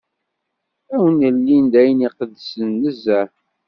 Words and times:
Ad 0.93 0.97
wen-ilin 1.01 1.65
d 1.71 1.73
ayen 1.81 2.05
iqedsen 2.07 2.67
nezzeh. 2.81 3.29